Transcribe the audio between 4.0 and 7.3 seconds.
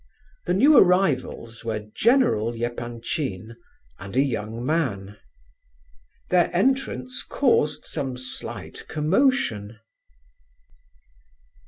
a young man. Their entrance